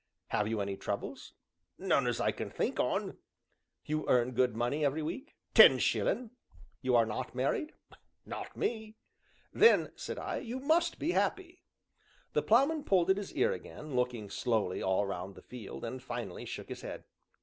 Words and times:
"Have 0.29 0.47
you 0.47 0.61
any 0.61 0.75
troubles?" 0.77 1.33
"None 1.77 2.07
as 2.07 2.19
I 2.19 2.31
can 2.31 2.49
think 2.49 2.79
on." 2.79 3.19
"You 3.85 4.09
earn 4.09 4.31
good 4.31 4.55
money 4.55 4.83
every 4.83 5.03
week?" 5.03 5.35
"Ten 5.53 5.77
shillin'." 5.77 6.31
"You 6.81 6.95
are 6.95 7.05
not 7.05 7.35
married?" 7.35 7.73
"Not 8.25 8.57
me." 8.57 8.95
"Then," 9.53 9.91
said 9.95 10.17
I, 10.17 10.37
"you 10.37 10.59
must 10.59 10.97
be 10.97 11.11
happy." 11.11 11.61
The 12.33 12.41
Ploughman 12.41 12.83
pulled 12.83 13.11
at 13.11 13.17
his 13.17 13.33
ear 13.35 13.51
again, 13.53 13.95
looked 13.95 14.31
slowly 14.33 14.81
all 14.81 15.05
round 15.05 15.35
the 15.35 15.43
field, 15.43 15.85
and, 15.85 16.01
finally, 16.01 16.45
shook 16.45 16.69
his 16.69 16.81
head. 16.81 17.03